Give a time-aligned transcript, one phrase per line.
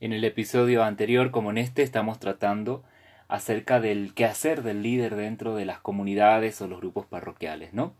[0.00, 2.82] En el episodio anterior, como en este, estamos tratando
[3.28, 7.94] acerca del qué hacer del líder dentro de las comunidades o los grupos parroquiales, ¿no?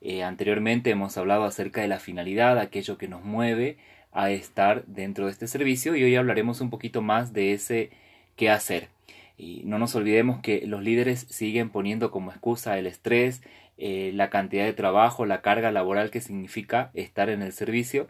[0.00, 3.76] Eh, anteriormente hemos hablado acerca de la finalidad, aquello que nos mueve
[4.12, 7.90] a estar dentro de este servicio y hoy hablaremos un poquito más de ese
[8.36, 8.88] qué hacer.
[9.36, 13.42] Y no nos olvidemos que los líderes siguen poniendo como excusa el estrés,
[13.76, 18.08] eh, la cantidad de trabajo, la carga laboral que significa estar en el servicio.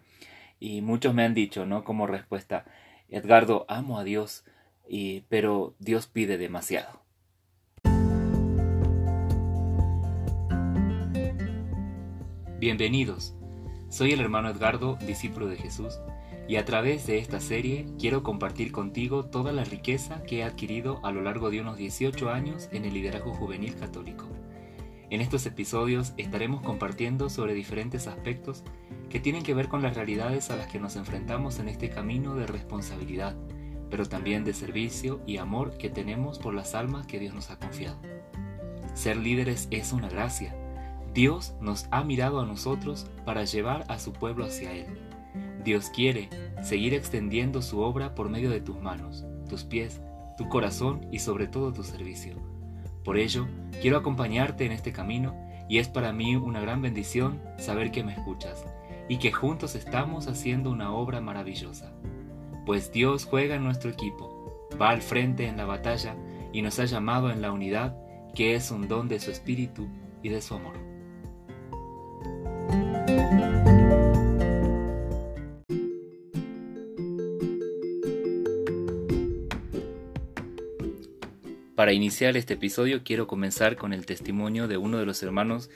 [0.61, 1.85] Y muchos me han dicho, ¿no?
[1.85, 2.65] Como respuesta,
[3.09, 4.45] Edgardo, amo a Dios,
[4.89, 7.03] y, pero Dios pide demasiado.
[12.59, 13.35] Bienvenidos.
[13.91, 15.99] Soy el hermano Edgardo, discípulo de Jesús
[16.47, 21.01] y a través de esta serie quiero compartir contigo toda la riqueza que he adquirido
[21.03, 24.27] a lo largo de unos 18 años en el liderazgo juvenil católico.
[25.11, 28.63] En estos episodios estaremos compartiendo sobre diferentes aspectos
[29.15, 32.35] que tienen que ver con las realidades a las que nos enfrentamos en este camino
[32.35, 33.37] de responsabilidad,
[33.89, 37.61] pero también de servicio y amor que tenemos por las almas que Dios nos ha
[37.61, 37.97] confiado.
[38.95, 40.57] Ser líderes es una gracia.
[41.15, 44.87] Dios nos ha mirado a nosotros para llevar a su pueblo hacia Él
[45.63, 46.29] Dios quiere
[46.61, 50.03] seguir extendiendo su obra por medio de tus manos, tus pies,
[50.37, 52.35] tu corazón y sobre todo tu servicio.
[53.05, 53.47] Por ello,
[53.81, 55.37] quiero acompañarte en este camino
[55.69, 58.65] y es para mí una gran bendición saber que me escuchas
[59.09, 61.93] y que juntos estamos haciendo una obra maravillosa.
[62.67, 66.17] Pues Dios juega en nuestro equipo, va al frente en la batalla
[66.53, 67.97] y nos ha llamado en la unidad
[68.35, 69.89] que es un don de su espíritu
[70.23, 70.75] y de su amor.
[81.75, 85.71] Para iniciar este episodio quiero comenzar con el testimonio de uno de los hermanos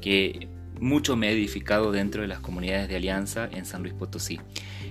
[0.00, 0.48] que
[0.80, 4.40] mucho me ha edificado dentro de las comunidades de Alianza en San Luis Potosí.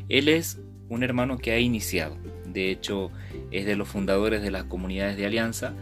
[0.09, 0.59] Él es
[0.89, 3.11] un hermano que ha iniciado, de hecho
[3.51, 5.73] es de los fundadores de las comunidades de Alianza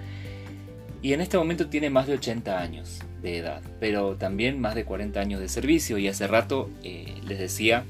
[1.02, 4.86] y en este momento tiene más de 80 años de edad, pero también más de
[4.86, 7.86] 40 años de servicio y hace rato eh, les decía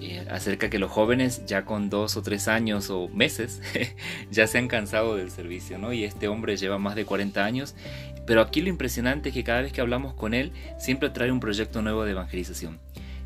[0.00, 3.62] eh, acerca que los jóvenes ya con dos o tres años o meses
[4.30, 5.92] ya se han cansado del servicio, ¿no?
[5.92, 7.74] Y este hombre lleva más de 40 años,
[8.26, 11.40] pero aquí lo impresionante es que cada vez que hablamos con él siempre trae un
[11.40, 12.78] proyecto nuevo de evangelización.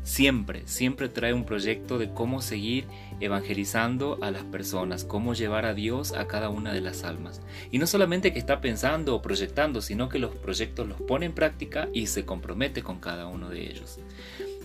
[0.03, 2.85] Siempre, siempre trae un proyecto de cómo seguir
[3.19, 7.41] evangelizando a las personas, cómo llevar a Dios a cada una de las almas.
[7.71, 11.33] Y no solamente que está pensando o proyectando, sino que los proyectos los pone en
[11.33, 13.99] práctica y se compromete con cada uno de ellos.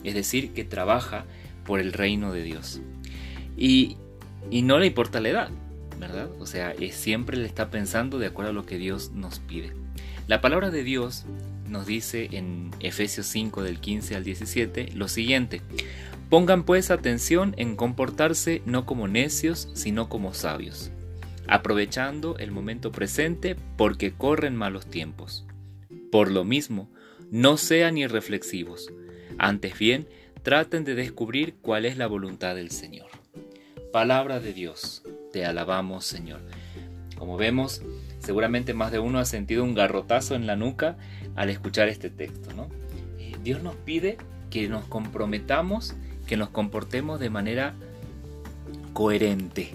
[0.05, 1.27] Es decir, que trabaja
[1.67, 2.81] por el reino de Dios.
[3.57, 3.99] Y,
[4.51, 5.51] no le importa la edad,
[5.99, 6.31] ¿verdad?
[6.41, 9.86] O sea, siempre le está pensando de acuerdo a lo que Dios nos pide.
[10.27, 11.25] La palabra de Dios
[11.69, 15.63] nos dice en Efesios 5 del 15 al 17 lo siguiente.
[16.29, 20.91] Pongan pues atención en comportarse no como necios, sino como sabios,
[21.47, 25.47] aprovechando el momento presente porque corren malos tiempos.
[26.11, 26.91] Por lo mismo,
[27.31, 28.93] no sean irreflexivos,
[29.39, 30.09] antes bien,
[30.43, 33.11] traten de descubrir cuál es la voluntad del Señor.
[33.93, 36.41] Palabra de Dios, te alabamos Señor.
[37.17, 37.83] Como vemos,
[38.27, 40.97] seguramente más de uno ha sentido un garrotazo en la nuca
[41.37, 42.53] al escuchar este texto.
[42.55, 42.69] ¿no?
[43.21, 44.19] Eh, Dios nos pide
[44.51, 45.95] que nos comprometamos,
[46.27, 47.75] que nos comportemos de manera
[48.95, 49.71] coherente,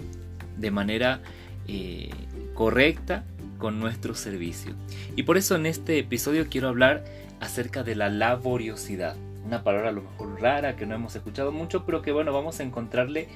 [0.58, 1.20] de manera
[1.66, 2.10] eh,
[2.52, 3.24] correcta
[3.56, 4.74] con nuestro servicio.
[5.16, 7.04] Y por eso en este episodio quiero hablar
[7.40, 11.84] acerca de la laboriosidad una palabra a lo mejor rara que no hemos escuchado mucho,
[11.84, 13.28] pero que bueno, vamos a encontrarle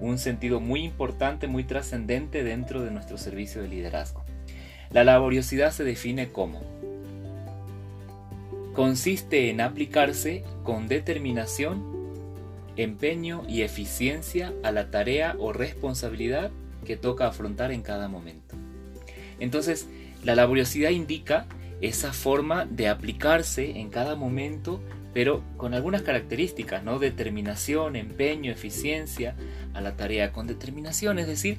[0.00, 4.24] un sentido muy importante, muy trascendente dentro de nuestro servicio de liderazgo.
[4.92, 6.60] La laboriosidad se define como
[8.74, 11.84] consiste en aplicarse con determinación,
[12.76, 16.50] empeño y eficiencia a la tarea o responsabilidad
[16.86, 18.56] que toca afrontar en cada momento.
[19.40, 19.88] Entonces,
[20.24, 21.46] la laboriosidad indica
[21.80, 24.80] esa forma de aplicarse en cada momento
[25.14, 26.98] pero con algunas características, ¿no?
[26.98, 29.36] Determinación, empeño, eficiencia
[29.74, 31.58] a la tarea, con determinación, es decir,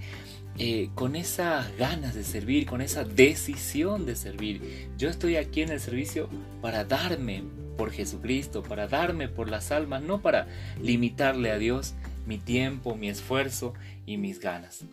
[0.57, 4.89] eh, con esas ganas de servir, con esa decisión de servir.
[4.97, 6.29] Yo estoy aquí en el servicio
[6.61, 7.43] para darme
[7.77, 10.47] por Jesucristo, para darme por las almas, no para
[10.81, 11.95] limitarle a Dios
[12.25, 13.73] mi tiempo, mi esfuerzo
[14.05, 14.85] y mis ganas.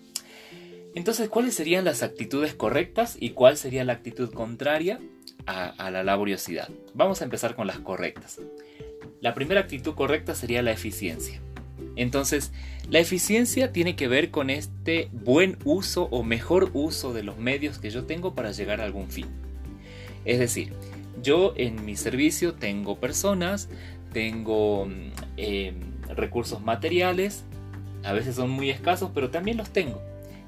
[0.94, 4.98] Entonces, ¿cuáles serían las actitudes correctas y cuál sería la actitud contraria?
[5.46, 6.68] a, la laboriosidad.
[6.94, 8.40] Vamos a empezar con las correctas.
[9.20, 11.40] La primera actitud correcta sería la eficiencia.
[11.96, 12.52] Entonces,
[12.88, 17.78] la eficiencia tiene que ver con este buen uso o mejor uso de los medios
[17.78, 19.26] que yo tengo para llegar a algún fin.
[20.24, 20.72] Es decir,
[21.22, 23.68] yo en mi servicio tengo personas,
[24.12, 25.74] tengo mm, em,
[26.08, 27.44] recursos materiales
[28.02, 30.00] A veces son muy escasos, pero también los tengo.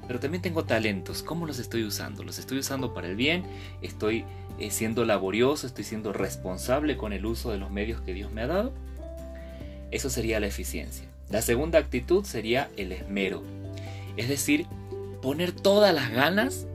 [0.07, 1.21] Pero también tengo talentos.
[1.21, 2.23] ¿Cómo los estoy usando?
[2.23, 3.43] ¿Los estoy usando para el bien?
[3.83, 4.25] ¿Estoy
[4.59, 5.67] eh, siendo laborioso?
[5.67, 8.73] ¿Estoy siendo responsable con el uso de los medios que Dios me ha dado?
[9.91, 11.12] Eso sería la eficiencia.
[11.29, 13.43] La segunda actitud sería el esmero.
[14.17, 14.67] Es decir,
[15.21, 16.67] poner todas las ganas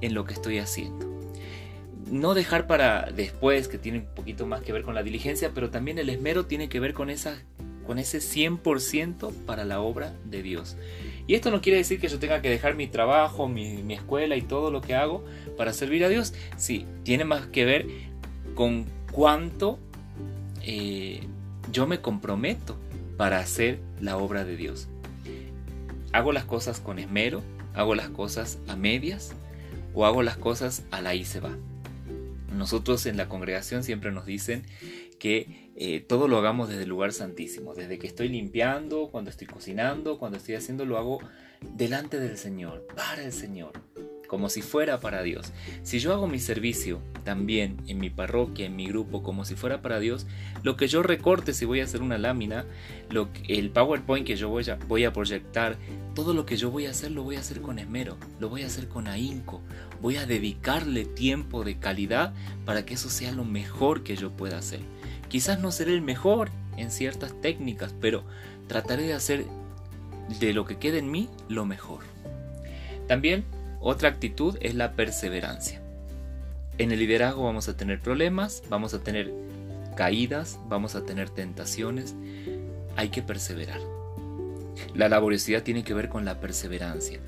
[0.00, 1.08] en lo que estoy haciendo.
[2.10, 5.70] No dejar para después, que tiene un poquito más que ver con la diligencia, pero
[5.70, 7.42] también el esmero tiene que ver con, esa,
[7.86, 10.76] con ese 100% para la obra de Dios.
[11.26, 14.42] Y esto no quiere decir que yo tenga que dejar mi trabajo, mi, escuela y
[14.42, 15.24] todo lo que hago
[15.56, 16.34] para servir a Dios.
[16.56, 17.86] Sí, tiene más que ver
[18.54, 19.78] con cuánto
[20.62, 21.20] eh,
[21.70, 22.76] yo me comprometo
[23.20, 24.88] para hacer la obra de Dios.
[26.10, 27.42] Hago las cosas con esmero,
[27.74, 29.32] hago las cosas a medias
[29.92, 31.54] o hago las cosas a la y se va.
[32.56, 34.62] Nosotros en la congregación siempre nos dicen
[35.18, 39.48] que eh, todo lo hagamos desde el lugar santísimo, desde que estoy limpiando, cuando estoy
[39.48, 41.18] cocinando, cuando estoy haciendo, lo hago
[41.74, 43.72] delante del Señor, para el Señor
[44.30, 45.52] como si fuera para Dios.
[45.82, 49.82] Si yo hago mi servicio también en mi parroquia, en mi grupo, como si fuera
[49.82, 50.24] para Dios,
[50.62, 52.64] lo que yo recorte si voy a hacer una lámina,
[53.08, 55.78] lo, el PowerPoint que yo voy a, voy a proyectar,
[56.14, 58.62] todo lo que yo voy a hacer lo voy a hacer con esmero, lo voy
[58.62, 59.62] a hacer con ahínco,
[60.00, 62.32] voy a dedicarle tiempo de calidad
[62.64, 64.78] para que eso sea lo mejor que yo pueda hacer.
[65.28, 68.22] Quizás no seré el mejor en ciertas técnicas, pero
[68.68, 69.44] trataré de hacer
[70.38, 72.04] de lo que quede en mí lo mejor.
[73.08, 73.44] También
[73.80, 75.80] otra actitud es la perseverancia.
[76.78, 79.32] En el liderazgo vamos a tener problemas, vamos a tener
[79.96, 82.14] caídas, vamos a tener tentaciones.
[82.96, 83.80] Hay que perseverar.
[84.94, 87.20] La laboriosidad tiene que ver con la perseverancia.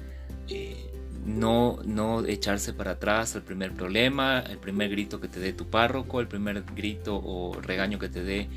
[0.48, 0.90] Eh,
[1.24, 5.68] no, no echarse para atrás al primer problema, el primer grito que te dé tu
[5.68, 8.48] párroco, el primer grito o regaño que te dé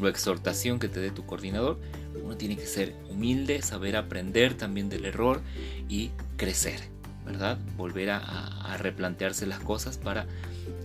[0.00, 1.78] o exhortación que te dé tu coordinador.
[2.22, 5.40] Uno tiene que ser humilde, saber aprender también del error
[5.88, 6.91] y crecer.
[7.24, 7.58] ¿Verdad?
[7.76, 10.26] Volver a, replantearse las cosas para,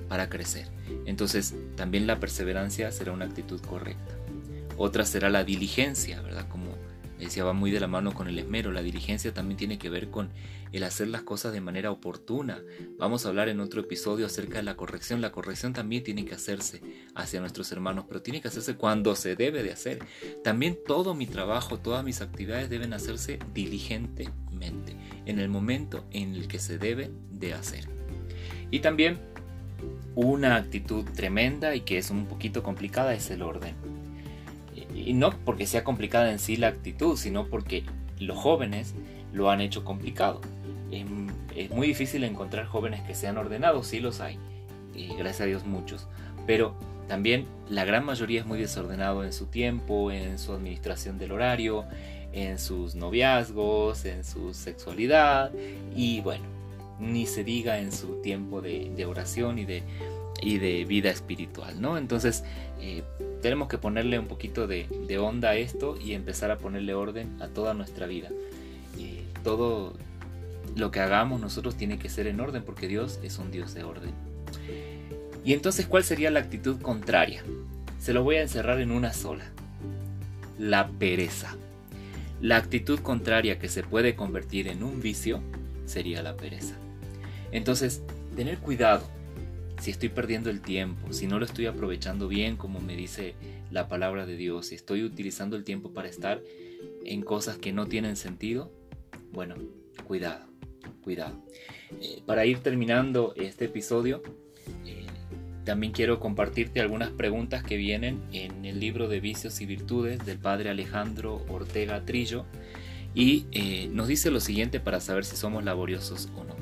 [0.07, 0.67] para crecer.
[1.05, 4.15] Entonces, también la perseverancia será una actitud correcta.
[4.77, 6.47] Otra será la diligencia, ¿verdad?
[6.49, 6.75] Como
[7.17, 8.71] decía, va muy de la mano con el esmero.
[8.71, 10.29] La diligencia también tiene que ver con
[10.71, 12.61] el hacer las cosas de manera oportuna.
[12.97, 15.21] Vamos a hablar en otro episodio acerca de la corrección.
[15.21, 16.81] La corrección también tiene que hacerse
[17.15, 19.99] hacia nuestros hermanos, pero tiene que hacerse cuando se debe de hacer.
[20.43, 23.39] También todo mi trabajo, todas mis actividades deben hacerse
[24.61, 27.87] en el momento en el que se debe de hacer.
[28.71, 29.19] Y también
[30.15, 33.75] una actitud tremenda y que es un poquito complicada es el orden.
[34.93, 37.83] Y no porque sea complicada en sí la actitud, sino porque
[38.19, 38.95] los jóvenes
[39.31, 40.41] lo han hecho complicado.
[40.91, 44.39] Es, muy difícil encontrar jóvenes que sean ordenados, sí los hay,
[44.95, 46.07] y gracias a Dios muchos,
[46.45, 46.75] pero
[47.07, 51.85] también la gran mayoría es muy desordenado en su tiempo, en su administración del horario,
[52.33, 55.51] en sus noviazgos, en su sexualidad
[55.95, 56.45] y bueno,
[56.99, 59.83] ni se diga en su tiempo de, oración y de,
[60.41, 61.97] y de vida espiritual, ¿no?
[61.97, 62.43] Entonces
[62.79, 63.03] eh,
[63.41, 67.47] tenemos que ponerle un poquito de, onda a esto y empezar a ponerle orden a
[67.47, 68.29] toda nuestra vida.
[69.43, 69.93] Todo
[70.75, 73.83] lo que hagamos nosotros tiene que ser en orden porque Dios es un Dios de
[73.83, 74.11] orden.
[75.45, 77.41] Y entonces, ¿cuál sería la actitud contraria?
[77.99, 79.45] Se lo voy a encerrar en una sola.
[80.59, 81.55] La pereza.
[82.41, 85.41] La actitud contraria que se puede convertir en un vicio
[85.85, 86.75] sería la pereza.
[87.51, 88.03] Entonces,
[88.35, 89.03] tener cuidado
[89.79, 93.35] si estoy perdiendo el tiempo, si no lo estoy aprovechando bien como me dice
[93.71, 96.41] la palabra de Dios, si estoy utilizando el tiempo para estar
[97.05, 98.71] en cosas que no tienen sentido,
[99.31, 99.55] bueno,
[100.05, 100.47] cuidado,
[101.03, 101.43] cuidado.
[102.01, 104.23] Eh, para ir terminando este episodio,
[105.67, 110.37] también quiero compartirte algunas preguntas que vienen en el libro de vicios y virtudes del
[110.37, 112.45] padre Alejandro Ortega Trillo
[113.13, 116.55] y eh, nos dice lo siguiente para saber si somos laboriosos o no.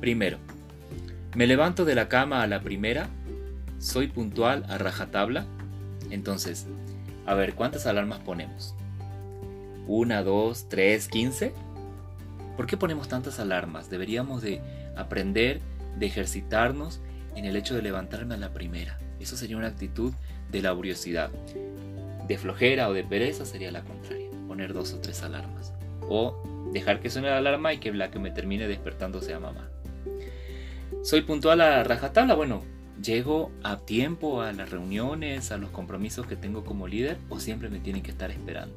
[0.00, 0.38] Primero,
[1.34, 3.08] me levanto de la cama a la primera,
[3.80, 5.46] soy puntual a rajatabla.
[6.12, 6.68] Entonces,
[7.26, 8.76] a ver, ¿cuántas alarmas ponemos?
[9.88, 11.52] ¿Una, dos, tres, quince?
[12.56, 13.90] ¿Por qué ponemos tantas alarmas?
[13.90, 14.60] Deberíamos de
[14.96, 15.60] aprender,
[15.98, 17.00] de ejercitarnos
[17.36, 18.98] en el hecho de levantarme a la primera.
[19.18, 20.12] Eso sería una actitud
[20.50, 21.30] de laboriosidad.
[22.26, 25.72] De flojera o de pereza sería la contraria, poner dos o tres alarmas.
[26.08, 29.68] O dejar que suene la alarma y que la que me termine despertando sea mamá.
[31.02, 32.34] ¿Soy puntual a rajatabla?
[32.34, 32.62] Bueno,
[33.02, 37.68] ¿llego a tiempo a las reuniones, a los compromisos que tengo como líder o siempre
[37.68, 38.76] me tienen que estar esperando?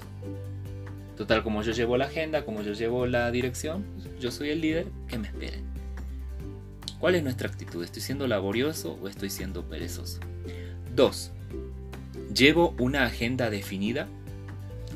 [1.17, 3.85] Total, como yo llevo la agenda, como yo llevo la dirección,
[4.19, 5.72] yo soy el líder, que me esperen.
[7.03, 7.83] ¿Cuál es nuestra actitud?
[7.83, 10.21] ¿Estoy siendo laborioso o estoy siendo perezoso?
[10.95, 11.31] 2.
[12.33, 14.07] ¿Llevo una agenda definida?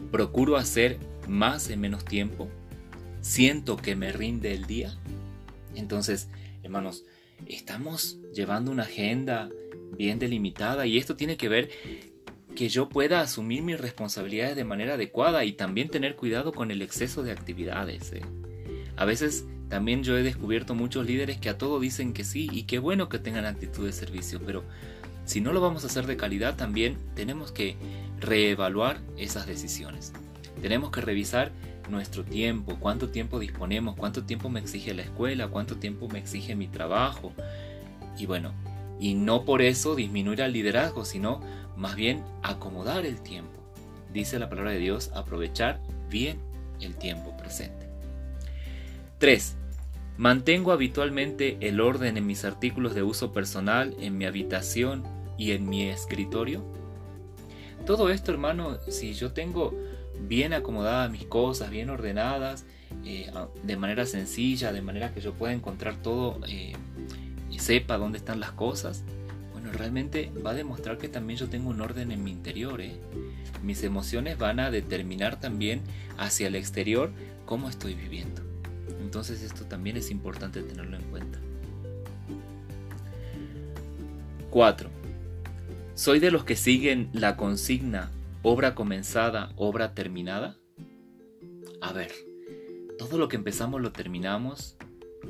[0.10, 2.48] ¿Procuro hacer más en menos tiempo,
[3.20, 4.98] siento que me rinde el día.
[5.76, 6.30] Entonces,
[6.64, 7.04] hermanos,
[7.46, 9.50] estamos llevando una agenda
[9.98, 11.70] bien delimitada y esto tiene que ver
[12.56, 16.82] que yo pueda asumir mis responsabilidades de manera adecuada y también tener cuidado con el
[16.82, 18.14] exceso de actividades.
[18.14, 18.22] ¿eh?
[18.96, 22.64] A veces también yo he descubierto muchos líderes que a todo dicen que sí y
[22.64, 24.64] qué bueno que tengan actitud de servicio, pero
[25.26, 27.76] si no lo vamos a hacer de calidad también tenemos que
[28.20, 30.14] reevaluar esas decisiones.
[30.62, 31.52] Tenemos que revisar
[31.90, 36.56] nuestro tiempo, cuánto tiempo disponemos, cuánto tiempo me exige la escuela, cuánto tiempo me exige
[36.56, 37.34] mi trabajo.
[38.18, 38.54] Y bueno,
[39.00, 41.42] y no por eso disminuir el liderazgo, sino
[41.76, 43.52] más bien acomodar el tiempo.
[44.14, 46.40] Dice la palabra de Dios, aprovechar bien
[46.80, 47.87] el tiempo presente.
[49.20, 49.56] 3.
[50.18, 55.04] Mantengo habitualmente el orden en mis artículos de uso personal, en mi habitación
[55.40, 56.64] y en mi escritorio.
[57.88, 59.74] Todo esto, hermano, si yo tengo
[60.28, 62.66] bien acomodadas mis cosas, bien ordenadas,
[63.06, 63.32] eh,
[63.64, 66.74] de manera sencilla, de manera que yo pueda encontrar todo eh,
[67.50, 69.04] y sepa dónde están las cosas,
[69.52, 72.82] bueno, realmente va a demostrar que también yo tengo un orden en mi interior.
[72.82, 73.00] ¿eh?
[73.64, 75.82] Mis emociones van a determinar también
[76.18, 77.12] hacia el exterior
[77.46, 78.47] cómo estoy viviendo.
[79.08, 81.40] Entonces esto también es importante tenerlo en cuenta.
[84.50, 84.90] 4.
[85.96, 88.12] Soy de los que siguen la consigna
[88.42, 90.58] obra comenzada, obra terminada?
[91.80, 92.12] A ver,
[92.98, 94.76] todo lo que empezamos lo terminamos,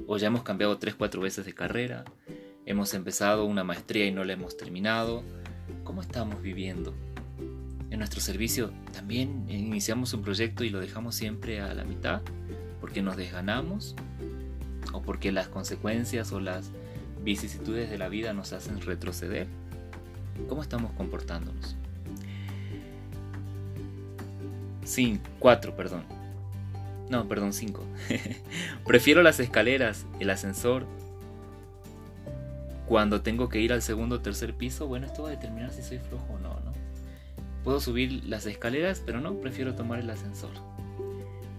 [0.07, 2.03] o ya hemos cambiado 3-4 veces de carrera,
[2.65, 5.21] hemos empezado una maestría y no la hemos terminado.
[5.83, 6.95] ¿Cómo estamos viviendo?
[7.91, 12.23] En nuestro servicio también iniciamos un proyecto y lo dejamos siempre a la mitad
[12.79, 13.95] porque nos desganamos
[14.93, 16.71] o porque las consecuencias o las
[17.23, 19.47] vicisitudes de la vida nos hacen retroceder.
[20.47, 21.75] ¿Cómo estamos comportándonos?
[24.85, 26.03] 5, 4, perdón.
[27.09, 27.83] No, perdón, 5.
[28.85, 30.85] Prefiero las escaleras, el ascensor.
[32.87, 35.81] Cuando tengo que ir al segundo o tercer piso, bueno, esto va a determinar si
[35.81, 36.71] soy flojo o no, ¿no?
[37.63, 40.51] Puedo subir las escaleras, pero no, prefiero tomar el ascensor.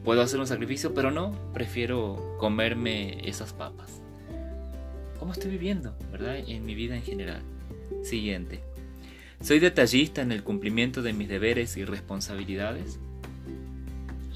[0.05, 4.01] Puedo hacer un sacrificio, pero no, prefiero comerme esas papas.
[5.19, 6.37] ¿Cómo estoy viviendo, verdad?
[6.37, 7.43] En mi vida en general.
[8.03, 8.61] Siguiente.
[9.41, 12.99] ¿Soy detallista en el cumplimiento de mis deberes y responsabilidades?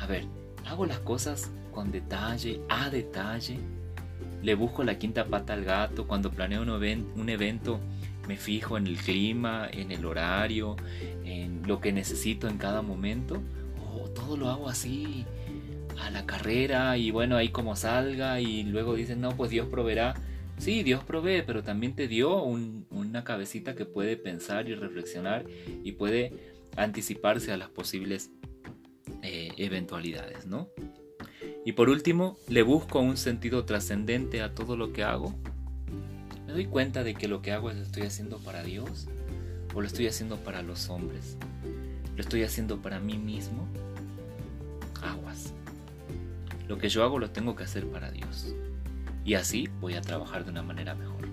[0.00, 0.25] A ver,
[0.66, 3.59] hago las cosas con detalle, a detalle.
[4.42, 6.07] Le busco la quinta pata al gato.
[6.07, 7.81] Cuando planeo un, evento,
[8.28, 10.76] me fijo en el clima, en el horario,
[11.25, 13.40] en lo que necesito en cada momento.
[13.95, 15.25] O todo lo hago así
[16.02, 20.14] a la carrera y bueno, ahí como salga y luego dicen, no, pues Dios proveerá.
[20.59, 25.44] Sí, Dios provee, pero también te dio una cabecita que puede pensar y reflexionar
[25.82, 28.30] y puede anticiparse a las posibles
[29.23, 30.68] eh, eventualidades, ¿no?
[31.64, 35.35] Y por último, le busco un sentido trascendente a todo lo que hago.
[36.47, 39.09] Me doy cuenta de que lo que hago es lo estoy haciendo para Dios
[39.75, 41.37] o lo estoy haciendo para los hombres.
[42.16, 43.68] Lo estoy haciendo para mí mismo.
[45.02, 45.54] Aguas.
[46.73, 48.55] Lo que yo hago lo tengo que hacer para Dios.
[49.26, 51.29] Y así voy a trabajar de una manera mejor.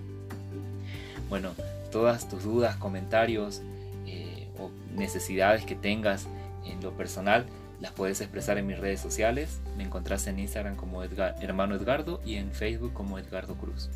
[1.30, 1.52] Bueno,
[1.90, 3.62] todas tus dudas, comentarios
[4.06, 6.26] eh, o necesidades que tengas
[6.66, 7.46] en lo personal,
[7.80, 9.62] las puedes expresar en mis redes sociales.
[9.78, 13.88] Me encontrás en Instagram como hermano Edgardo y en Facebook como Edgardo Cruz.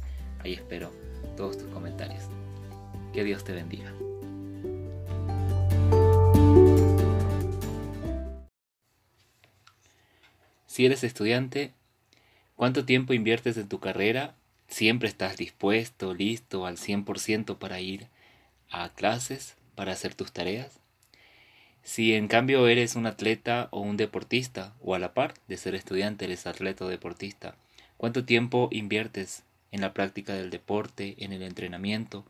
[0.43, 0.93] Ahí espero
[1.37, 2.23] todos tus comentarios.
[3.13, 3.93] Que Dios te bendiga.
[10.75, 11.73] Si eres estudiante,
[12.57, 14.35] ¿cuánto tiempo inviertes en tu carrera?
[14.67, 18.09] ¿Siempre estás dispuesto, listo al 100% para ir
[18.73, 20.81] a clases, para hacer tus tareas?
[21.85, 25.77] Si en cambio eres un atleta o un deportista, o a la par de ser
[25.77, 27.55] estudiante eres atleta o deportista,
[27.97, 32.25] ¿cuánto tiempo inviertes en la práctica del deporte, en el entrenamiento?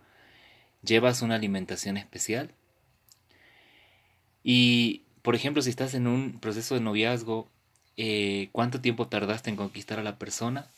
[0.82, 2.50] ¿Llevas una alimentación especial?
[4.42, 7.48] Y, por ejemplo, si estás en un proceso de noviazgo,
[7.96, 10.68] eh, ¿cuánto tiempo tardaste en conquistar a la persona?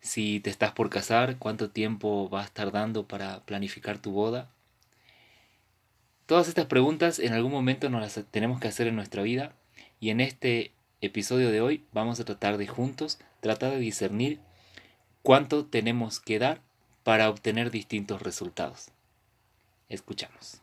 [0.00, 4.50] Si te estás por casar, ¿cuánto tiempo vas tardando para planificar tu boda?
[6.26, 9.52] Todas estas preguntas en algún momento nos las tenemos que hacer en nuestra vida
[10.00, 14.40] y en este episodio de hoy vamos a tratar de juntos tratar de discernir
[15.22, 16.62] cuánto tenemos que dar
[17.02, 18.88] para obtener distintos resultados.
[19.88, 20.61] Escuchamos.